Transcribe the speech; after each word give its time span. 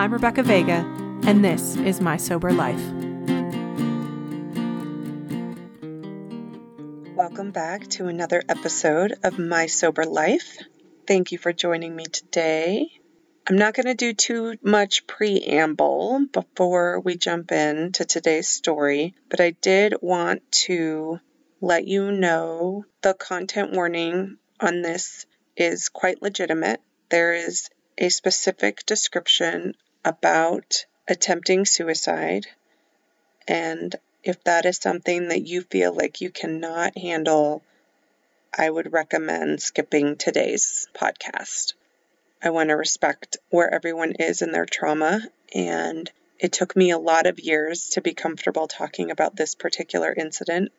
I'm 0.00 0.14
Rebecca 0.14 0.42
Vega, 0.42 0.82
and 1.26 1.44
this 1.44 1.76
is 1.76 2.00
My 2.00 2.16
Sober 2.16 2.54
Life. 2.54 2.82
Welcome 7.14 7.50
back 7.50 7.86
to 7.88 8.06
another 8.06 8.42
episode 8.48 9.12
of 9.22 9.38
My 9.38 9.66
Sober 9.66 10.06
Life. 10.06 10.56
Thank 11.06 11.32
you 11.32 11.36
for 11.36 11.52
joining 11.52 11.94
me 11.94 12.04
today. 12.04 12.88
I'm 13.46 13.58
not 13.58 13.74
going 13.74 13.88
to 13.88 13.94
do 13.94 14.14
too 14.14 14.54
much 14.62 15.06
preamble 15.06 16.28
before 16.32 17.00
we 17.00 17.18
jump 17.18 17.52
into 17.52 18.06
today's 18.06 18.48
story, 18.48 19.14
but 19.28 19.42
I 19.42 19.50
did 19.50 19.96
want 20.00 20.50
to 20.62 21.20
let 21.60 21.86
you 21.86 22.10
know 22.10 22.86
the 23.02 23.12
content 23.12 23.72
warning 23.72 24.38
on 24.60 24.80
this 24.80 25.26
is 25.58 25.90
quite 25.90 26.22
legitimate. 26.22 26.80
There 27.10 27.34
is 27.34 27.68
a 27.98 28.08
specific 28.08 28.86
description 28.86 29.74
about 30.04 30.86
attempting 31.08 31.64
suicide, 31.64 32.46
and 33.48 33.96
if 34.22 34.42
that 34.44 34.66
is 34.66 34.78
something 34.78 35.28
that 35.28 35.46
you 35.46 35.62
feel 35.62 35.92
like 35.94 36.20
you 36.20 36.30
cannot 36.30 36.96
handle, 36.96 37.62
I 38.56 38.68
would 38.68 38.92
recommend 38.92 39.62
skipping 39.62 40.16
today's 40.16 40.88
podcast. 40.94 41.74
I 42.42 42.50
want 42.50 42.70
to 42.70 42.74
respect 42.74 43.36
where 43.50 43.72
everyone 43.72 44.12
is 44.12 44.42
in 44.42 44.52
their 44.52 44.66
trauma, 44.66 45.20
and 45.54 46.10
it 46.38 46.52
took 46.52 46.74
me 46.74 46.90
a 46.90 46.98
lot 46.98 47.26
of 47.26 47.38
years 47.38 47.90
to 47.90 48.00
be 48.00 48.14
comfortable 48.14 48.66
talking 48.66 49.10
about 49.10 49.36
this 49.36 49.54
particular 49.54 50.12
incident. 50.16 50.72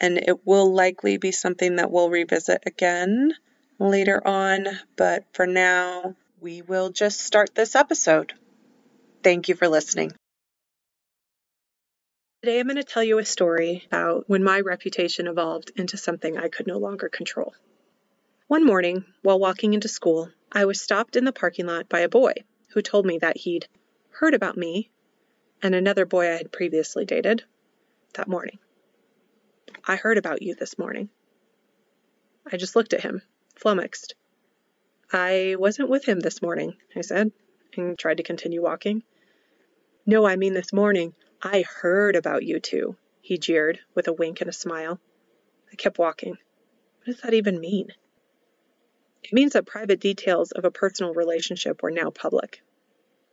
And 0.00 0.18
it 0.18 0.46
will 0.46 0.72
likely 0.72 1.16
be 1.16 1.32
something 1.32 1.76
that 1.76 1.90
we'll 1.90 2.10
revisit 2.10 2.64
again 2.66 3.32
later 3.78 4.20
on, 4.26 4.66
but 4.96 5.24
for 5.32 5.46
now, 5.46 6.14
we 6.44 6.60
will 6.60 6.90
just 6.90 7.22
start 7.22 7.54
this 7.54 7.74
episode. 7.74 8.34
Thank 9.22 9.48
you 9.48 9.54
for 9.54 9.66
listening. 9.66 10.12
Today, 12.42 12.60
I'm 12.60 12.66
going 12.66 12.76
to 12.76 12.84
tell 12.84 13.02
you 13.02 13.18
a 13.18 13.24
story 13.24 13.82
about 13.86 14.28
when 14.28 14.44
my 14.44 14.60
reputation 14.60 15.26
evolved 15.26 15.72
into 15.74 15.96
something 15.96 16.36
I 16.36 16.48
could 16.48 16.66
no 16.66 16.76
longer 16.76 17.08
control. 17.08 17.54
One 18.46 18.66
morning, 18.66 19.06
while 19.22 19.38
walking 19.38 19.72
into 19.72 19.88
school, 19.88 20.28
I 20.52 20.66
was 20.66 20.82
stopped 20.82 21.16
in 21.16 21.24
the 21.24 21.32
parking 21.32 21.64
lot 21.64 21.88
by 21.88 22.00
a 22.00 22.10
boy 22.10 22.34
who 22.74 22.82
told 22.82 23.06
me 23.06 23.16
that 23.20 23.38
he'd 23.38 23.66
heard 24.10 24.34
about 24.34 24.58
me 24.58 24.90
and 25.62 25.74
another 25.74 26.04
boy 26.04 26.30
I 26.30 26.36
had 26.36 26.52
previously 26.52 27.06
dated 27.06 27.42
that 28.16 28.28
morning. 28.28 28.58
I 29.88 29.96
heard 29.96 30.18
about 30.18 30.42
you 30.42 30.54
this 30.54 30.78
morning. 30.78 31.08
I 32.52 32.58
just 32.58 32.76
looked 32.76 32.92
at 32.92 33.00
him, 33.00 33.22
flummoxed. 33.56 34.14
I 35.16 35.54
wasn't 35.56 35.90
with 35.90 36.04
him 36.04 36.18
this 36.18 36.42
morning, 36.42 36.76
I 36.96 37.02
said, 37.02 37.30
and 37.76 37.96
tried 37.96 38.16
to 38.16 38.24
continue 38.24 38.60
walking. 38.60 39.04
No, 40.04 40.26
I 40.26 40.34
mean 40.34 40.54
this 40.54 40.72
morning. 40.72 41.14
I 41.40 41.62
heard 41.62 42.16
about 42.16 42.42
you 42.42 42.58
two, 42.58 42.96
he 43.20 43.38
jeered 43.38 43.78
with 43.94 44.08
a 44.08 44.12
wink 44.12 44.40
and 44.40 44.50
a 44.50 44.52
smile. 44.52 44.98
I 45.72 45.76
kept 45.76 46.00
walking. 46.00 46.32
What 46.32 47.06
does 47.06 47.20
that 47.20 47.32
even 47.32 47.60
mean? 47.60 47.90
It 49.22 49.32
means 49.32 49.52
that 49.52 49.66
private 49.66 50.00
details 50.00 50.50
of 50.50 50.64
a 50.64 50.72
personal 50.72 51.14
relationship 51.14 51.80
were 51.80 51.92
now 51.92 52.10
public. 52.10 52.60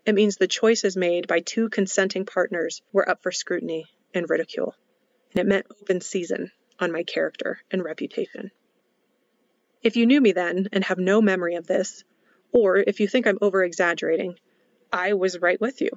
It 0.05 0.13
means 0.13 0.37
the 0.37 0.47
choices 0.47 0.95
made 0.95 1.27
by 1.27 1.39
two 1.39 1.67
consenting 1.69 2.27
partners 2.27 2.83
were 2.93 3.09
up 3.09 3.23
for 3.23 3.31
scrutiny 3.31 3.87
and 4.13 4.29
ridicule. 4.29 4.75
And 5.31 5.39
it 5.39 5.47
meant 5.47 5.65
open 5.81 5.99
season 5.99 6.51
on 6.79 6.91
my 6.91 7.01
character 7.01 7.59
and 7.71 7.83
reputation. 7.83 8.51
If 9.83 9.95
you 9.95 10.05
knew 10.05 10.21
me 10.21 10.31
then 10.31 10.69
and 10.71 10.83
have 10.83 10.99
no 10.99 11.21
memory 11.21 11.55
of 11.55 11.65
this, 11.65 12.03
or 12.51 12.77
if 12.77 12.99
you 12.99 13.07
think 13.07 13.25
I'm 13.25 13.39
over 13.41 13.63
exaggerating, 13.63 14.37
I 14.93 15.13
was 15.13 15.39
right 15.39 15.59
with 15.59 15.81
you. 15.81 15.89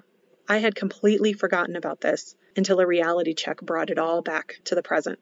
I 0.49 0.59
had 0.59 0.75
completely 0.75 1.33
forgotten 1.33 1.77
about 1.77 2.00
this 2.00 2.34
until 2.56 2.81
a 2.81 2.87
reality 2.87 3.34
check 3.34 3.61
brought 3.61 3.91
it 3.91 3.99
all 3.99 4.23
back 4.23 4.59
to 4.65 4.75
the 4.75 4.83
present. 4.83 5.19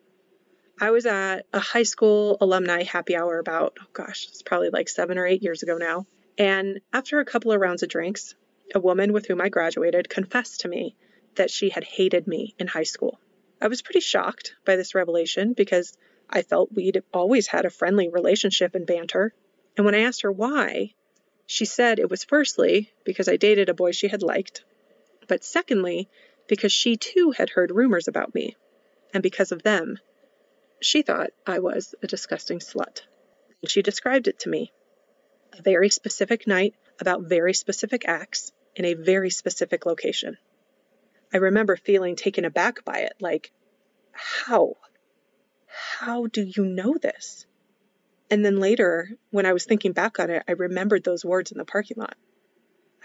I 0.81 0.91
was 0.91 1.07
at 1.07 1.47
a 1.53 1.59
high 1.59 1.83
school 1.83 2.37
alumni 2.41 2.83
happy 2.83 3.17
hour 3.17 3.39
about, 3.39 3.77
oh 3.81 3.87
gosh, 3.93 4.27
it's 4.29 4.43
probably 4.43 4.71
like 4.71 4.89
seven 4.89 5.19
or 5.19 5.27
eight 5.27 5.43
years 5.43 5.63
ago 5.63 5.77
now. 5.77 6.07
And 6.39 6.81
after 6.93 7.21
a 7.21 7.25
couple 7.25 7.53
of 7.53 7.61
rounds 7.61 7.83
of 7.83 7.89
drinks, 7.89 8.35
a 8.75 8.81
woman 8.81 9.13
with 9.13 9.27
whom 9.27 9.41
I 9.41 9.49
graduated 9.49 10.09
confessed 10.09 10.61
to 10.61 10.69
me 10.69 10.97
that 11.35 11.51
she 11.51 11.69
had 11.69 11.85
hated 11.85 12.27
me 12.27 12.55
in 12.59 12.67
high 12.67 12.83
school. 12.85 13.19
I 13.61 13.69
was 13.69 13.83
pretty 13.83 14.01
shocked 14.01 14.55
by 14.65 14.77
this 14.77 14.95
revelation 14.95 15.53
because 15.53 15.97
I 16.33 16.43
felt 16.43 16.73
we'd 16.73 17.03
always 17.13 17.47
had 17.47 17.67
a 17.67 17.71
friendly 17.71 18.09
relationship 18.09 18.75
and 18.75 18.87
banter. 18.87 19.35
And 19.77 19.85
when 19.85 19.95
I 19.95 20.01
asked 20.01 20.23
her 20.23 20.33
why, 20.33 20.95
she 21.47 21.67
said 21.67 21.99
it 21.99 22.11
was 22.11 22.25
firstly 22.25 22.91
because 23.05 23.29
I 23.29 23.37
dated 23.37 23.69
a 23.69 23.75
boy 23.75 23.93
she 23.93 24.09
had 24.09 24.23
liked, 24.23 24.65
but 25.29 25.45
secondly 25.45 26.09
because 26.49 26.73
she 26.73 26.97
too 26.97 27.33
had 27.33 27.51
heard 27.51 27.71
rumors 27.71 28.09
about 28.09 28.35
me. 28.35 28.57
And 29.13 29.23
because 29.23 29.53
of 29.53 29.63
them, 29.63 29.99
she 30.81 31.03
thought 31.03 31.31
I 31.47 31.59
was 31.59 31.95
a 32.03 32.07
disgusting 32.07 32.59
slut. 32.59 33.03
And 33.61 33.71
she 33.71 33.83
described 33.83 34.27
it 34.27 34.41
to 34.41 34.49
me. 34.49 34.73
A 35.59 35.63
very 35.63 35.91
specific 35.91 36.47
night, 36.47 36.75
about 36.99 37.23
very 37.23 37.53
specific 37.53 38.09
acts, 38.09 38.53
in 38.75 38.87
a 38.87 38.95
very 38.95 39.31
specific 39.31 39.85
location. 39.85 40.39
I 41.33 41.37
remember 41.39 41.77
feeling 41.77 42.17
taken 42.17 42.45
aback 42.45 42.85
by 42.85 43.01
it, 43.01 43.13
like, 43.21 43.53
how? 44.13 44.77
How 46.05 46.27
do 46.27 46.43
you 46.43 46.65
know 46.65 46.97
this? 47.01 47.47
And 48.29 48.45
then 48.45 48.59
later, 48.59 49.09
when 49.31 49.47
I 49.47 49.53
was 49.53 49.67
thinking 49.67 49.93
back 49.93 50.19
on 50.19 50.31
it, 50.31 50.43
I 50.49 50.53
remembered 50.53 51.05
those 51.05 51.25
words 51.25 51.53
in 51.53 51.59
the 51.59 51.65
parking 51.65 51.97
lot. 51.97 52.17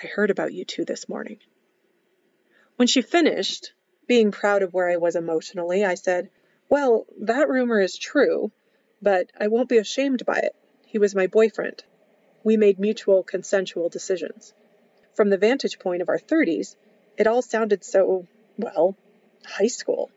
I 0.03 0.07
heard 0.07 0.31
about 0.31 0.51
you 0.51 0.65
two 0.65 0.83
this 0.83 1.07
morning. 1.07 1.37
When 2.75 2.87
she 2.87 3.03
finished, 3.03 3.71
being 4.07 4.31
proud 4.31 4.63
of 4.63 4.73
where 4.73 4.89
I 4.89 4.97
was 4.97 5.15
emotionally, 5.15 5.85
I 5.85 5.93
said, 5.93 6.31
well, 6.69 7.05
that 7.21 7.49
rumor 7.49 7.79
is 7.79 7.99
true, 7.99 8.51
but 8.99 9.31
I 9.39 9.49
won't 9.49 9.69
be 9.69 9.77
ashamed 9.77 10.25
by 10.25 10.39
it. 10.39 10.55
He 10.87 10.97
was 10.97 11.13
my 11.13 11.27
boyfriend. 11.27 11.83
We 12.43 12.57
made 12.57 12.79
mutual 12.79 13.21
consensual 13.21 13.89
decisions. 13.89 14.55
From 15.13 15.29
the 15.29 15.37
vantage 15.37 15.77
point 15.77 16.01
of 16.01 16.09
our 16.09 16.17
30s, 16.17 16.75
it 17.15 17.27
all 17.27 17.43
sounded 17.43 17.83
so, 17.83 18.25
well, 18.57 18.97
high 19.45 19.67
school. 19.67 20.09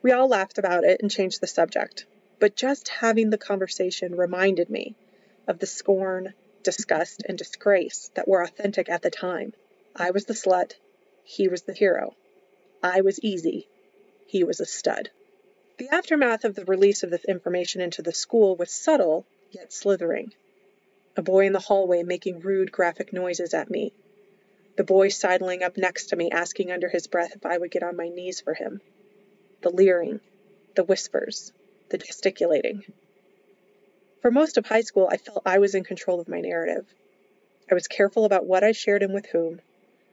We 0.00 0.12
all 0.12 0.28
laughed 0.28 0.58
about 0.58 0.84
it 0.84 1.00
and 1.02 1.10
changed 1.10 1.40
the 1.40 1.46
subject, 1.46 2.06
but 2.38 2.54
just 2.54 2.88
having 2.88 3.30
the 3.30 3.38
conversation 3.38 4.14
reminded 4.14 4.70
me 4.70 4.94
of 5.46 5.58
the 5.58 5.66
scorn, 5.66 6.34
disgust, 6.62 7.24
and 7.28 7.36
disgrace 7.36 8.10
that 8.14 8.28
were 8.28 8.42
authentic 8.42 8.88
at 8.88 9.02
the 9.02 9.10
time. 9.10 9.54
I 9.96 10.12
was 10.12 10.26
the 10.26 10.34
slut, 10.34 10.74
he 11.24 11.48
was 11.48 11.62
the 11.62 11.72
hero. 11.72 12.14
I 12.82 13.00
was 13.00 13.18
easy, 13.20 13.68
he 14.26 14.44
was 14.44 14.60
a 14.60 14.66
stud. 14.66 15.10
The 15.78 15.88
aftermath 15.88 16.44
of 16.44 16.54
the 16.54 16.64
release 16.64 17.02
of 17.02 17.10
this 17.10 17.24
information 17.24 17.80
into 17.80 18.02
the 18.02 18.12
school 18.12 18.56
was 18.56 18.70
subtle, 18.70 19.26
yet 19.50 19.72
slithering. 19.72 20.32
A 21.16 21.22
boy 21.22 21.46
in 21.46 21.52
the 21.52 21.58
hallway 21.58 22.04
making 22.04 22.40
rude, 22.40 22.70
graphic 22.70 23.12
noises 23.12 23.52
at 23.54 23.70
me. 23.70 23.92
The 24.76 24.84
boy 24.84 25.08
sidling 25.08 25.64
up 25.64 25.76
next 25.76 26.06
to 26.06 26.16
me 26.16 26.30
asking 26.30 26.70
under 26.70 26.88
his 26.88 27.08
breath 27.08 27.34
if 27.34 27.44
I 27.44 27.58
would 27.58 27.72
get 27.72 27.82
on 27.82 27.96
my 27.96 28.08
knees 28.08 28.40
for 28.40 28.54
him. 28.54 28.80
The 29.60 29.70
leering, 29.70 30.20
the 30.74 30.84
whispers, 30.84 31.52
the 31.90 31.98
gesticulating. 31.98 32.84
For 34.22 34.30
most 34.30 34.56
of 34.56 34.66
high 34.66 34.82
school, 34.82 35.08
I 35.10 35.16
felt 35.16 35.42
I 35.46 35.58
was 35.58 35.74
in 35.74 35.84
control 35.84 36.20
of 36.20 36.28
my 36.28 36.40
narrative. 36.40 36.86
I 37.70 37.74
was 37.74 37.88
careful 37.88 38.24
about 38.24 38.46
what 38.46 38.64
I 38.64 38.72
shared 38.72 39.02
and 39.02 39.14
with 39.14 39.26
whom. 39.26 39.60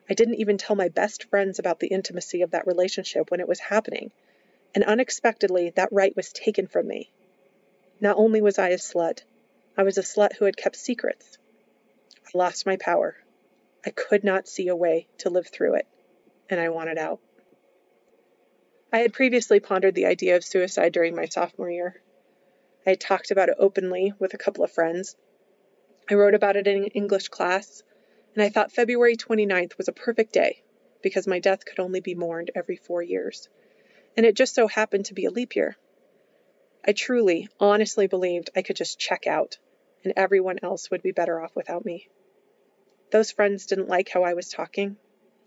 I 0.09 0.13
didn't 0.13 0.35
even 0.35 0.57
tell 0.57 0.75
my 0.75 0.89
best 0.89 1.25
friends 1.25 1.59
about 1.59 1.79
the 1.79 1.87
intimacy 1.87 2.41
of 2.41 2.51
that 2.51 2.67
relationship 2.67 3.31
when 3.31 3.39
it 3.39 3.47
was 3.47 3.59
happening 3.59 4.11
and 4.75 4.83
unexpectedly 4.83 5.71
that 5.71 5.91
right 5.91 6.15
was 6.15 6.33
taken 6.33 6.67
from 6.67 6.85
me. 6.85 7.09
Not 8.01 8.17
only 8.17 8.41
was 8.41 8.59
I 8.59 8.69
a 8.69 8.77
slut, 8.77 9.23
I 9.77 9.83
was 9.83 9.97
a 9.97 10.01
slut 10.01 10.35
who 10.35 10.45
had 10.45 10.57
kept 10.57 10.75
secrets. 10.75 11.37
I 12.25 12.37
lost 12.37 12.65
my 12.65 12.75
power. 12.75 13.15
I 13.85 13.91
could 13.91 14.23
not 14.23 14.49
see 14.49 14.67
a 14.67 14.75
way 14.75 15.07
to 15.19 15.29
live 15.29 15.47
through 15.47 15.75
it, 15.75 15.87
and 16.49 16.59
I 16.59 16.69
wanted 16.69 16.97
out. 16.97 17.21
I 18.95 18.99
had 18.99 19.11
previously 19.11 19.59
pondered 19.59 19.93
the 19.93 20.05
idea 20.05 20.37
of 20.37 20.45
suicide 20.45 20.93
during 20.93 21.17
my 21.17 21.25
sophomore 21.25 21.69
year. 21.69 22.01
I 22.87 22.91
had 22.91 23.01
talked 23.01 23.29
about 23.29 23.49
it 23.49 23.57
openly 23.59 24.13
with 24.19 24.33
a 24.33 24.37
couple 24.37 24.63
of 24.63 24.71
friends. 24.71 25.17
I 26.09 26.13
wrote 26.13 26.33
about 26.33 26.55
it 26.55 26.65
in 26.65 26.85
English 26.85 27.27
class, 27.27 27.83
and 28.33 28.41
I 28.41 28.47
thought 28.47 28.71
February 28.71 29.17
29th 29.17 29.77
was 29.77 29.89
a 29.89 29.91
perfect 29.91 30.31
day 30.31 30.63
because 31.01 31.27
my 31.27 31.39
death 31.39 31.65
could 31.65 31.81
only 31.81 31.99
be 31.99 32.15
mourned 32.15 32.51
every 32.55 32.77
four 32.77 33.03
years 33.03 33.49
and 34.15 34.25
it 34.25 34.33
just 34.33 34.55
so 34.55 34.65
happened 34.65 35.03
to 35.07 35.13
be 35.13 35.25
a 35.25 35.29
leap 35.29 35.57
year. 35.57 35.75
I 36.87 36.93
truly, 36.93 37.49
honestly 37.59 38.07
believed 38.07 38.49
I 38.55 38.61
could 38.61 38.77
just 38.77 38.97
check 38.97 39.27
out, 39.27 39.57
and 40.05 40.13
everyone 40.15 40.59
else 40.63 40.89
would 40.89 41.01
be 41.01 41.11
better 41.11 41.41
off 41.41 41.53
without 41.53 41.83
me. 41.83 42.07
Those 43.11 43.31
friends 43.31 43.65
didn't 43.65 43.89
like 43.89 44.07
how 44.07 44.23
I 44.23 44.35
was 44.35 44.47
talking. 44.47 44.95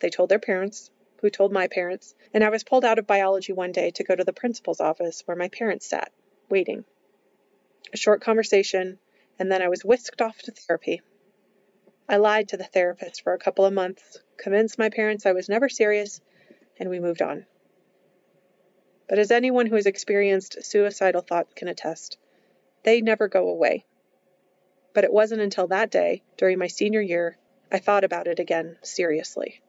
They 0.00 0.10
told 0.10 0.28
their 0.28 0.38
parents, 0.38 0.90
who 1.20 1.30
told 1.30 1.52
my 1.52 1.66
parents, 1.68 2.14
and 2.32 2.44
I 2.44 2.50
was 2.50 2.64
pulled 2.64 2.84
out 2.84 2.98
of 2.98 3.06
biology 3.06 3.52
one 3.52 3.72
day 3.72 3.90
to 3.92 4.04
go 4.04 4.14
to 4.14 4.24
the 4.24 4.32
principal's 4.32 4.80
office 4.80 5.22
where 5.26 5.36
my 5.36 5.48
parents 5.48 5.86
sat, 5.86 6.12
waiting. 6.48 6.84
A 7.92 7.96
short 7.96 8.20
conversation, 8.20 8.98
and 9.38 9.50
then 9.50 9.62
I 9.62 9.68
was 9.68 9.84
whisked 9.84 10.20
off 10.22 10.38
to 10.42 10.52
therapy. 10.52 11.02
I 12.08 12.16
lied 12.16 12.48
to 12.48 12.56
the 12.56 12.64
therapist 12.64 13.22
for 13.22 13.34
a 13.34 13.38
couple 13.38 13.64
of 13.64 13.72
months, 13.72 14.18
convinced 14.36 14.78
my 14.78 14.88
parents 14.88 15.26
I 15.26 15.32
was 15.32 15.48
never 15.48 15.68
serious, 15.68 16.20
and 16.78 16.88
we 16.88 17.00
moved 17.00 17.22
on. 17.22 17.46
But 19.08 19.18
as 19.18 19.30
anyone 19.30 19.66
who 19.66 19.76
has 19.76 19.86
experienced 19.86 20.64
suicidal 20.64 21.22
thoughts 21.22 21.54
can 21.54 21.68
attest, 21.68 22.18
they 22.82 23.00
never 23.00 23.28
go 23.28 23.48
away. 23.48 23.84
But 24.94 25.04
it 25.04 25.12
wasn't 25.12 25.40
until 25.40 25.66
that 25.68 25.90
day, 25.90 26.22
during 26.36 26.58
my 26.58 26.66
senior 26.66 27.00
year, 27.00 27.36
I 27.70 27.78
thought 27.78 28.04
about 28.04 28.26
it 28.26 28.38
again 28.38 28.76
seriously. 28.82 29.60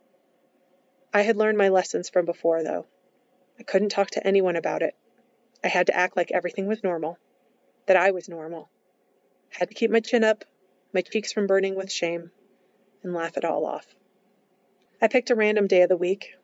I 1.13 1.21
had 1.21 1.37
learned 1.37 1.57
my 1.57 1.69
lessons 1.69 2.09
from 2.09 2.25
before, 2.25 2.63
though. 2.63 2.85
I 3.59 3.63
couldn't 3.63 3.89
talk 3.89 4.11
to 4.11 4.27
anyone 4.27 4.55
about 4.55 4.81
it. 4.81 4.95
I 5.63 5.67
had 5.67 5.87
to 5.87 5.95
act 5.95 6.15
like 6.15 6.31
everything 6.31 6.67
was 6.67 6.83
normal, 6.83 7.17
that 7.85 7.97
I 7.97 8.11
was 8.11 8.29
normal. 8.29 8.69
I 9.53 9.59
had 9.59 9.69
to 9.69 9.75
keep 9.75 9.91
my 9.91 9.99
chin 9.99 10.23
up, 10.23 10.45
my 10.93 11.01
cheeks 11.01 11.33
from 11.33 11.47
burning 11.47 11.75
with 11.75 11.91
shame, 11.91 12.31
and 13.03 13.13
laugh 13.13 13.37
it 13.37 13.45
all 13.45 13.65
off. 13.65 13.95
I 15.01 15.07
picked 15.07 15.29
a 15.29 15.35
random 15.35 15.67
day 15.67 15.81
of 15.81 15.89
the 15.89 15.97
week. 15.97 16.35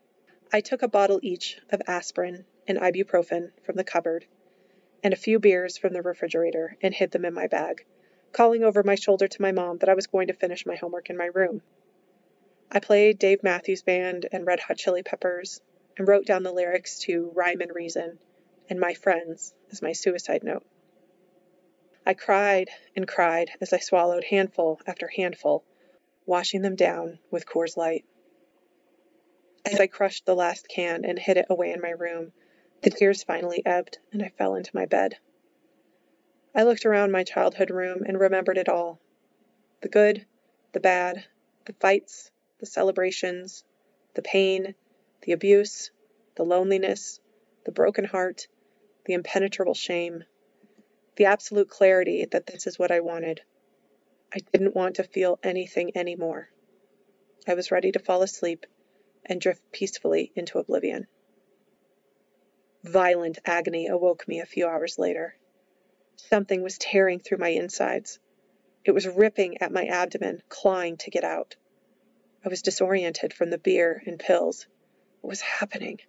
I 0.51 0.62
took 0.62 0.81
a 0.81 0.88
bottle 0.88 1.19
each 1.21 1.59
of 1.69 1.81
aspirin 1.88 2.45
and 2.68 2.77
ibuprofen 2.77 3.51
from 3.63 3.75
the 3.75 3.83
cupboard 3.83 4.25
and 5.03 5.13
a 5.13 5.18
few 5.18 5.39
beers 5.39 5.77
from 5.77 5.94
the 5.94 6.01
refrigerator 6.01 6.77
and 6.81 6.94
hid 6.94 7.11
them 7.11 7.25
in 7.25 7.33
my 7.33 7.47
bag 7.47 7.85
calling 8.35 8.63
over 8.63 8.83
my 8.83 8.95
shoulder 8.95 9.29
to 9.29 9.41
my 9.41 9.53
mom 9.53 9.77
that 9.77 9.88
I 9.88 9.94
was 9.94 10.07
going 10.07 10.27
to 10.27 10.33
finish 10.33 10.65
my 10.65 10.75
homework 10.75 11.09
in 11.09 11.15
my 11.15 11.29
room. 11.33 11.61
I 12.71 12.79
played 12.79 13.19
Dave 13.19 13.44
Matthews 13.44 13.83
Band 13.83 14.27
and 14.31 14.45
Red 14.45 14.59
Hot 14.62 14.77
Chili 14.77 15.03
Peppers 15.03 15.62
and 15.97 16.07
wrote 16.07 16.25
down 16.25 16.44
the 16.44 16.51
lyrics 16.51 17.00
to 17.01 17.31
Rhyme 17.33 17.62
and 17.62 17.73
Reason 17.73 18.19
and 18.69 18.79
My 18.79 18.94
Friends 18.94 19.53
as 19.71 19.81
my 19.81 19.94
suicide 19.94 20.44
note. 20.44 20.65
I 22.06 22.13
cried 22.13 22.69
and 22.95 23.07
cried 23.07 23.51
as 23.62 23.71
I 23.73 23.79
swallowed 23.79 24.25
handful 24.25 24.79
after 24.85 25.07
handful, 25.07 25.63
washing 26.25 26.62
them 26.62 26.75
down 26.75 27.19
with 27.31 27.45
Coors 27.45 27.77
Light. 27.77 28.06
As 29.65 29.79
I 29.79 29.88
crushed 29.88 30.25
the 30.25 30.35
last 30.35 30.68
can 30.68 31.06
and 31.06 31.18
hid 31.18 31.38
it 31.38 31.47
away 31.50 31.71
in 31.71 31.81
my 31.81 31.91
room, 31.91 32.33
the 32.81 32.89
tears 32.89 33.23
finally 33.23 33.65
ebbed 33.65 34.00
and 34.11 34.21
I 34.21 34.29
fell 34.29 34.56
into 34.56 34.75
my 34.75 34.85
bed. 34.85 35.18
I 36.53 36.63
looked 36.63 36.85
around 36.85 37.11
my 37.11 37.23
childhood 37.23 37.71
room 37.71 38.03
and 38.06 38.19
remembered 38.19 38.57
it 38.57 38.69
all 38.69 39.00
the 39.81 39.89
good, 39.89 40.25
the 40.71 40.79
bad, 40.79 41.25
the 41.65 41.73
fights, 41.73 42.31
the 42.60 42.66
celebrations, 42.66 43.63
the 44.13 44.22
pain, 44.22 44.75
the 45.22 45.31
abuse, 45.34 45.92
the 46.36 46.44
loneliness, 46.44 47.19
the 47.66 47.72
broken 47.72 48.06
heart, 48.06 48.48
the 49.06 49.13
impenetrable 49.13 49.74
shame, 49.74 50.24
the 51.16 51.25
absolute 51.25 51.69
clarity 51.69 52.25
that 52.25 52.46
this 52.46 52.68
is 52.68 52.80
what 52.80 52.92
I 52.92 53.00
wanted. 53.00 53.42
I 54.34 54.40
didn't 54.52 54.75
want 54.75 54.96
to 54.96 55.04
feel 55.04 55.40
anything 55.44 55.96
anymore. 55.96 56.50
I 57.48 57.54
was 57.54 57.72
ready 57.72 57.92
to 57.92 58.00
fall 58.00 58.22
asleep 58.22 58.66
and 59.25 59.40
drift 59.40 59.62
peacefully 59.72 60.31
into 60.36 60.60
oblivion. 60.60 61.07
Violent 62.84 63.40
agony 63.46 63.88
awoke 63.88 64.28
me 64.28 64.40
a 64.40 64.46
few 64.46 64.68
hours 64.68 65.00
later. 65.00 65.36
Something 66.18 66.62
was 66.62 66.78
tearing 66.78 67.19
through 67.19 67.40
my 67.40 67.50
insides. 67.50 68.19
It 68.84 68.92
was 68.92 69.07
ripping 69.07 69.62
at 69.62 69.72
my 69.72 69.86
abdomen, 69.86 70.44
clawing 70.50 70.98
to 70.98 71.10
get 71.10 71.24
out. 71.24 71.56
I 72.45 72.47
was 72.47 72.62
disoriented 72.62 73.33
from 73.33 73.50
the 73.50 73.57
beer 73.57 74.03
and 74.06 74.19
pills. 74.19 74.68
What 75.21 75.30
was 75.30 75.42
happening? 75.42 76.00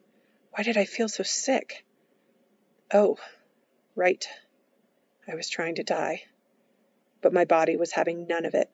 Why 0.51 0.65
did 0.65 0.77
I 0.77 0.85
feel 0.85 1.09
so 1.09 1.23
sick? 1.23 1.83
Oh, 2.93 3.17
right. 3.95 4.29
I 5.27 5.35
was 5.35 5.49
trying 5.49 5.77
to 5.77 5.83
die. 5.83 6.25
But 7.23 7.33
my 7.33 7.47
body 7.47 7.79
was 7.79 7.93
having 7.93 8.27
none 8.27 8.45
of 8.45 8.55
it. 8.55 8.71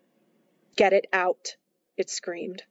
Get 0.75 0.93
it 0.93 1.06
out, 1.12 1.55
it 1.97 2.11
screamed. 2.11 2.64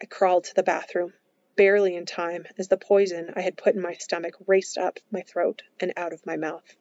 I 0.00 0.06
crawled 0.06 0.44
to 0.44 0.54
the 0.54 0.62
bathroom, 0.62 1.14
barely 1.56 1.96
in 1.96 2.06
time 2.06 2.46
as 2.58 2.68
the 2.68 2.76
poison 2.76 3.32
I 3.34 3.40
had 3.40 3.56
put 3.56 3.74
in 3.74 3.82
my 3.82 3.94
stomach 3.94 4.34
raced 4.46 4.78
up 4.78 5.00
my 5.10 5.22
throat 5.22 5.62
and 5.80 5.92
out 5.96 6.12
of 6.12 6.24
my 6.24 6.36
mouth. 6.36 6.76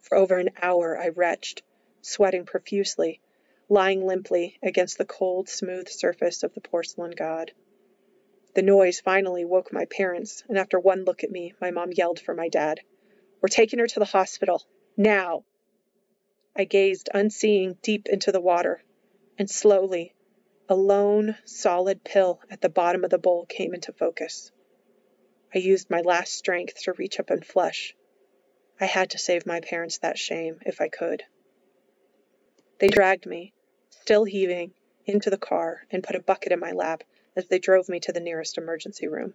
For 0.00 0.18
over 0.18 0.36
an 0.36 0.50
hour 0.60 0.98
I 0.98 1.10
retched, 1.10 1.62
sweating 2.02 2.44
profusely, 2.44 3.20
lying 3.68 4.06
limply 4.06 4.58
against 4.62 4.98
the 4.98 5.04
cold, 5.04 5.48
smooth 5.48 5.88
surface 5.88 6.42
of 6.42 6.54
the 6.54 6.60
porcelain 6.60 7.10
god. 7.10 7.52
The 8.54 8.62
noise 8.62 9.00
finally 9.00 9.44
woke 9.44 9.72
my 9.72 9.84
parents, 9.86 10.44
and 10.48 10.58
after 10.58 10.78
one 10.78 11.04
look 11.04 11.24
at 11.24 11.30
me, 11.30 11.54
my 11.60 11.70
mom 11.70 11.92
yelled 11.92 12.20
for 12.20 12.34
my 12.34 12.48
dad. 12.48 12.80
We're 13.40 13.48
taking 13.48 13.78
her 13.78 13.86
to 13.86 13.98
the 13.98 14.04
hospital. 14.04 14.62
Now! 14.96 15.44
I 16.54 16.64
gazed 16.64 17.08
unseeing 17.12 17.76
deep 17.82 18.08
into 18.08 18.32
the 18.32 18.40
water, 18.40 18.82
and 19.38 19.50
slowly, 19.50 20.14
a 20.68 20.74
lone, 20.74 21.36
solid 21.44 22.02
pill 22.04 22.40
at 22.50 22.60
the 22.60 22.68
bottom 22.68 23.04
of 23.04 23.10
the 23.10 23.18
bowl 23.18 23.46
came 23.46 23.74
into 23.74 23.92
focus. 23.92 24.50
I 25.54 25.58
used 25.58 25.90
my 25.90 26.00
last 26.00 26.32
strength 26.32 26.82
to 26.82 26.92
reach 26.92 27.20
up 27.20 27.30
and 27.30 27.44
flush, 27.44 27.94
I 28.78 28.84
had 28.84 29.10
to 29.10 29.18
save 29.18 29.46
my 29.46 29.60
parents 29.60 29.98
that 29.98 30.18
shame 30.18 30.60
if 30.66 30.82
I 30.82 30.88
could. 30.88 31.24
They 32.78 32.88
dragged 32.88 33.24
me, 33.24 33.54
still 34.06 34.22
heaving, 34.22 34.72
into 35.04 35.30
the 35.30 35.36
car 35.36 35.84
and 35.90 36.04
put 36.04 36.14
a 36.14 36.20
bucket 36.20 36.52
in 36.52 36.60
my 36.60 36.70
lap 36.70 37.02
as 37.34 37.48
they 37.48 37.58
drove 37.58 37.88
me 37.88 37.98
to 37.98 38.12
the 38.12 38.20
nearest 38.20 38.56
emergency 38.56 39.08
room. 39.08 39.34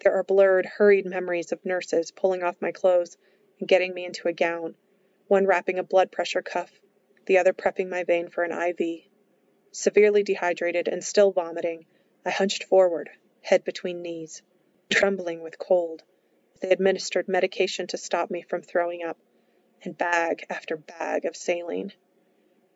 There 0.00 0.12
are 0.14 0.24
blurred, 0.24 0.66
hurried 0.66 1.06
memories 1.06 1.52
of 1.52 1.64
nurses 1.64 2.10
pulling 2.10 2.42
off 2.42 2.60
my 2.60 2.72
clothes 2.72 3.16
and 3.60 3.68
getting 3.68 3.94
me 3.94 4.04
into 4.04 4.26
a 4.26 4.32
gown, 4.32 4.74
one 5.28 5.46
wrapping 5.46 5.78
a 5.78 5.84
blood 5.84 6.10
pressure 6.10 6.42
cuff, 6.42 6.72
the 7.26 7.38
other 7.38 7.52
prepping 7.52 7.88
my 7.88 8.02
vein 8.02 8.30
for 8.30 8.42
an 8.42 8.50
IV. 8.50 9.04
Severely 9.70 10.24
dehydrated 10.24 10.88
and 10.88 11.04
still 11.04 11.30
vomiting, 11.30 11.86
I 12.26 12.30
hunched 12.30 12.64
forward, 12.64 13.10
head 13.42 13.62
between 13.62 14.02
knees, 14.02 14.42
trembling 14.90 15.40
with 15.40 15.56
cold 15.56 16.02
they 16.60 16.70
administered 16.70 17.28
medication 17.28 17.86
to 17.86 17.96
stop 17.96 18.28
me 18.28 18.42
from 18.42 18.62
throwing 18.62 19.04
up, 19.04 19.18
and 19.84 19.96
bag 19.96 20.46
after 20.50 20.76
bag 20.76 21.26
of 21.26 21.36
saline. 21.36 21.92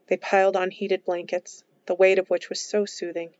They 0.08 0.16
piled 0.16 0.56
on 0.56 0.70
heated 0.70 1.04
blankets, 1.04 1.64
the 1.86 1.94
weight 1.94 2.18
of 2.18 2.30
which 2.30 2.48
was 2.48 2.60
so 2.60 2.84
soothing, 2.84 3.34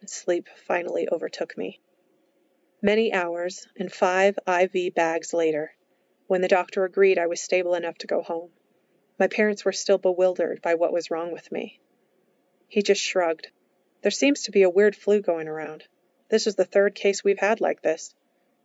and 0.00 0.10
sleep 0.10 0.48
finally 0.54 1.08
overtook 1.08 1.56
me. 1.56 1.80
Many 2.82 3.12
hours 3.12 3.66
and 3.76 3.90
five 3.90 4.38
IV 4.46 4.94
bags 4.94 5.32
later, 5.32 5.74
when 6.26 6.42
the 6.42 6.48
doctor 6.48 6.84
agreed 6.84 7.18
I 7.18 7.26
was 7.26 7.40
stable 7.40 7.74
enough 7.74 7.96
to 7.98 8.06
go 8.06 8.20
home, 8.20 8.50
my 9.18 9.28
parents 9.28 9.64
were 9.64 9.72
still 9.72 9.98
bewildered 9.98 10.60
by 10.60 10.74
what 10.74 10.92
was 10.92 11.10
wrong 11.10 11.32
with 11.32 11.50
me. 11.50 11.80
He 12.68 12.82
just 12.82 13.00
shrugged. 13.00 13.48
There 14.02 14.10
seems 14.10 14.42
to 14.42 14.50
be 14.50 14.62
a 14.62 14.70
weird 14.70 14.96
flu 14.96 15.22
going 15.22 15.48
around. 15.48 15.84
This 16.28 16.46
is 16.46 16.56
the 16.56 16.64
third 16.64 16.94
case 16.94 17.22
we've 17.22 17.38
had 17.38 17.60
like 17.60 17.80
this. 17.80 18.14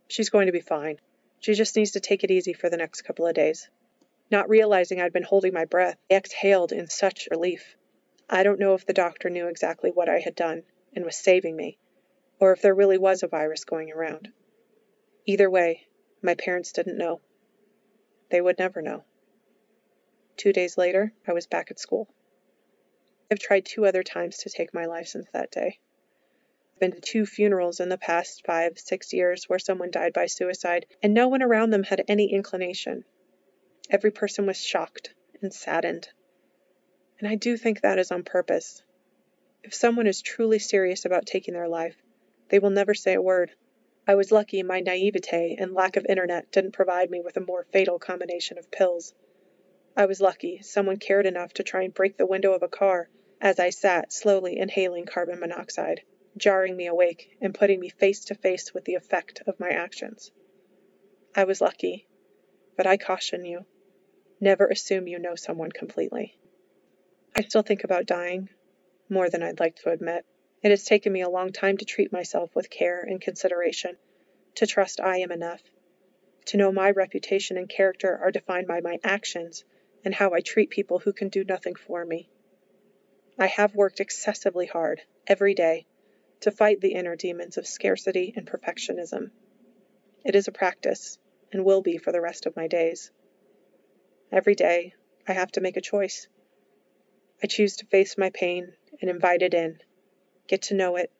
She's 0.07 0.29
going 0.29 0.47
to 0.47 0.51
be 0.51 0.59
fine. 0.59 0.99
She 1.39 1.53
just 1.53 1.75
needs 1.75 1.91
to 1.91 1.99
take 1.99 2.23
it 2.23 2.31
easy 2.31 2.51
for 2.51 2.69
the 2.69 2.77
next 2.77 3.03
couple 3.03 3.27
of 3.27 3.35
days. 3.35 3.69
Not 4.31 4.49
realizing 4.49 5.01
I'd 5.01 5.13
been 5.13 5.23
holding 5.23 5.53
my 5.53 5.65
breath, 5.65 5.97
I 6.09 6.15
exhaled 6.15 6.71
in 6.71 6.87
such 6.87 7.27
relief. 7.31 7.75
I 8.29 8.43
don't 8.43 8.59
know 8.59 8.75
if 8.75 8.85
the 8.85 8.93
doctor 8.93 9.29
knew 9.29 9.47
exactly 9.47 9.91
what 9.91 10.07
I 10.07 10.19
had 10.19 10.35
done 10.35 10.63
and 10.93 11.03
was 11.03 11.15
saving 11.15 11.55
me, 11.55 11.79
or 12.39 12.51
if 12.51 12.61
there 12.61 12.75
really 12.75 12.97
was 12.97 13.23
a 13.23 13.27
virus 13.27 13.63
going 13.63 13.91
around. 13.91 14.31
Either 15.25 15.49
way, 15.49 15.87
my 16.21 16.35
parents 16.35 16.71
didn't 16.71 16.97
know. 16.97 17.21
They 18.29 18.41
would 18.41 18.59
never 18.59 18.81
know. 18.81 19.03
Two 20.37 20.53
days 20.53 20.77
later, 20.77 21.11
I 21.27 21.33
was 21.33 21.47
back 21.47 21.71
at 21.71 21.79
school. 21.79 22.07
I've 23.31 23.39
tried 23.39 23.65
two 23.65 23.85
other 23.85 24.03
times 24.03 24.37
to 24.39 24.49
take 24.49 24.73
my 24.73 24.85
life 24.85 25.07
since 25.07 25.27
that 25.33 25.51
day 25.51 25.79
I've 26.79 26.79
been 26.79 27.01
to 27.01 27.01
two 27.01 27.25
funerals 27.25 27.81
in 27.81 27.89
the 27.89 27.97
past 27.97 28.45
five, 28.45 28.79
six 28.79 29.11
years 29.11 29.49
where 29.49 29.59
someone 29.59 29.91
died 29.91 30.13
by 30.13 30.27
suicide, 30.27 30.85
and 31.03 31.13
no 31.13 31.27
one 31.27 31.43
around 31.43 31.71
them 31.71 31.83
had 31.83 32.05
any 32.07 32.31
inclination. 32.31 33.03
Every 33.91 34.11
person 34.11 34.45
was 34.45 34.57
shocked 34.57 35.13
and 35.41 35.51
saddened. 35.51 36.09
And 37.19 37.27
I 37.27 37.35
do 37.35 37.57
think 37.57 37.81
that 37.81 37.97
is 37.97 38.11
on 38.11 38.23
purpose. 38.23 38.83
If 39.63 39.73
someone 39.73 40.05
is 40.05 40.21
truly 40.21 40.59
serious 40.59 41.05
about 41.05 41.25
taking 41.25 41.55
their 41.55 41.67
life, 41.67 41.95
they 42.49 42.59
will 42.59 42.69
never 42.69 42.93
say 42.93 43.15
a 43.15 43.21
word. 43.21 43.51
I 44.07 44.15
was 44.15 44.31
lucky 44.31 44.61
my 44.61 44.79
naivete 44.79 45.55
and 45.59 45.73
lack 45.73 45.97
of 45.97 46.05
internet 46.05 46.51
didn't 46.51 46.73
provide 46.73 47.09
me 47.09 47.21
with 47.21 47.35
a 47.37 47.41
more 47.41 47.65
fatal 47.71 47.97
combination 47.97 48.57
of 48.57 48.69
pills. 48.69 49.13
I 49.97 50.05
was 50.05 50.21
lucky 50.21 50.61
someone 50.61 50.97
cared 50.97 51.25
enough 51.25 51.53
to 51.53 51.63
try 51.63 51.81
and 51.81 51.93
break 51.93 52.15
the 52.17 52.27
window 52.27 52.53
of 52.53 52.63
a 52.63 52.67
car 52.67 53.09
as 53.41 53.59
I 53.59 53.71
sat 53.71 54.13
slowly 54.13 54.57
inhaling 54.57 55.05
carbon 55.05 55.39
monoxide 55.39 56.03
jarring 56.37 56.77
me 56.77 56.85
awake 56.85 57.35
and 57.41 57.55
putting 57.55 57.79
me 57.79 57.89
face 57.89 58.25
to 58.25 58.35
face 58.35 58.73
with 58.73 58.85
the 58.85 58.95
effect 58.95 59.41
of 59.47 59.59
my 59.59 59.69
actions. 59.69 60.31
I 61.35 61.43
was 61.43 61.59
lucky, 61.59 62.07
but 62.77 62.85
I 62.85 62.97
caution 62.97 63.45
you 63.45 63.65
never 64.39 64.67
assume 64.67 65.07
you 65.07 65.19
know 65.19 65.35
someone 65.35 65.71
completely. 65.71 66.35
I 67.35 67.41
still 67.41 67.61
think 67.61 67.83
about 67.83 68.05
dying, 68.05 68.49
more 69.09 69.29
than 69.29 69.43
I'd 69.43 69.59
like 69.59 69.75
to 69.77 69.91
admit. 69.91 70.25
It 70.61 70.71
has 70.71 70.83
taken 70.83 71.13
me 71.13 71.21
a 71.21 71.29
long 71.29 71.51
time 71.51 71.77
to 71.77 71.85
treat 71.85 72.11
myself 72.11 72.55
with 72.55 72.69
care 72.69 73.01
and 73.01 73.21
consideration, 73.21 73.97
to 74.55 74.67
trust 74.67 74.99
I 74.99 75.17
am 75.17 75.31
enough, 75.31 75.61
to 76.45 76.57
know 76.57 76.71
my 76.71 76.91
reputation 76.91 77.57
and 77.57 77.69
character 77.69 78.17
are 78.17 78.31
defined 78.31 78.67
by 78.67 78.81
my 78.81 78.99
actions 79.03 79.63
and 80.03 80.13
how 80.13 80.33
I 80.33 80.41
treat 80.41 80.69
people 80.69 80.99
who 80.99 81.13
can 81.13 81.29
do 81.29 81.43
nothing 81.43 81.75
for 81.75 82.05
me. 82.05 82.29
I 83.37 83.47
have 83.47 83.75
worked 83.75 83.99
excessively 83.99 84.65
hard, 84.65 85.01
every 85.27 85.53
day, 85.53 85.85
to 86.41 86.51
fight 86.51 86.81
the 86.81 86.93
inner 86.93 87.15
demons 87.15 87.57
of 87.57 87.67
scarcity 87.67 88.33
and 88.35 88.47
perfectionism. 88.47 89.31
It 90.25 90.35
is 90.35 90.47
a 90.47 90.51
practice, 90.51 91.17
and 91.51 91.63
will 91.63 91.81
be 91.81 91.97
for 91.97 92.11
the 92.11 92.21
rest 92.21 92.45
of 92.45 92.55
my 92.55 92.67
days. 92.67 93.11
Every 94.31 94.53
day, 94.53 94.93
I 95.27 95.33
have 95.33 95.51
to 95.53 95.61
make 95.61 95.75
a 95.75 95.81
choice. 95.81 96.27
I 97.41 97.47
choose 97.47 97.77
to 97.77 97.87
face 97.87 98.17
my 98.17 98.29
pain 98.29 98.73
and 99.01 99.09
invite 99.09 99.41
it 99.41 99.53
in, 99.53 99.79
get 100.47 100.63
to 100.63 100.75
know 100.75 100.97
it, 100.97 101.11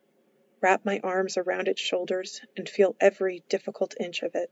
wrap 0.60 0.84
my 0.84 1.00
arms 1.02 1.36
around 1.36 1.66
its 1.66 1.80
shoulders, 1.80 2.40
and 2.56 2.68
feel 2.68 2.94
every 3.00 3.42
difficult 3.48 3.94
inch 3.98 4.22
of 4.22 4.34
it, 4.34 4.50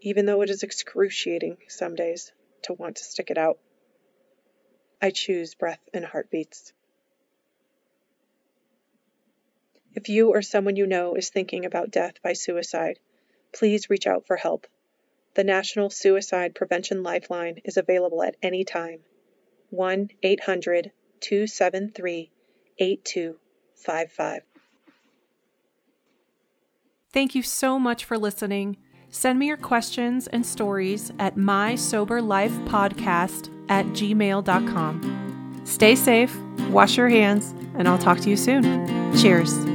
even 0.00 0.26
though 0.26 0.42
it 0.42 0.50
is 0.50 0.62
excruciating 0.64 1.58
some 1.68 1.94
days 1.94 2.32
to 2.62 2.72
want 2.72 2.96
to 2.96 3.04
stick 3.04 3.30
it 3.30 3.38
out. 3.38 3.58
I 5.00 5.10
choose 5.10 5.54
breath 5.54 5.80
and 5.94 6.04
heartbeats. 6.04 6.72
If 9.94 10.08
you 10.08 10.30
or 10.30 10.42
someone 10.42 10.76
you 10.76 10.86
know 10.86 11.14
is 11.14 11.30
thinking 11.30 11.64
about 11.64 11.90
death 11.90 12.14
by 12.22 12.32
suicide, 12.32 12.98
please 13.52 13.90
reach 13.90 14.06
out 14.06 14.26
for 14.26 14.36
help. 14.36 14.66
The 15.34 15.44
National 15.44 15.90
Suicide 15.90 16.54
Prevention 16.54 17.02
Lifeline 17.02 17.60
is 17.64 17.76
available 17.76 18.22
at 18.22 18.36
any 18.42 18.64
time. 18.64 19.00
1 19.70 20.10
800 20.22 20.92
273 21.20 22.30
8255. 22.78 24.42
Thank 27.12 27.34
you 27.34 27.42
so 27.42 27.78
much 27.78 28.04
for 28.04 28.16
listening. 28.18 28.76
Send 29.10 29.38
me 29.38 29.46
your 29.48 29.56
questions 29.56 30.26
and 30.28 30.46
stories 30.46 31.10
at 31.18 31.36
mysoberlifepodcast 31.36 33.50
at 33.68 33.84
gmail.com. 33.86 35.62
Stay 35.64 35.96
safe, 35.96 36.36
wash 36.70 36.96
your 36.96 37.08
hands, 37.08 37.52
and 37.76 37.88
I'll 37.88 37.98
talk 37.98 38.20
to 38.20 38.30
you 38.30 38.36
soon. 38.36 38.86
Cheers. 39.16 39.69